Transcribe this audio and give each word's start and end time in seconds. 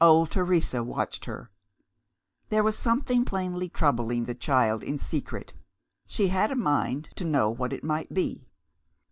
Old 0.03 0.31
Teresa 0.31 0.81
watched 0.83 1.25
her. 1.25 1.51
There 2.49 2.63
was 2.63 2.75
something 2.75 3.23
plainly 3.23 3.69
troubling 3.69 4.25
the 4.25 4.33
child 4.33 4.81
in 4.81 4.97
secret; 4.97 5.53
she 6.07 6.29
had 6.29 6.49
a 6.49 6.55
mind 6.55 7.09
to 7.17 7.23
know 7.23 7.51
what 7.51 7.71
it 7.71 7.83
might 7.83 8.11
be. 8.11 8.47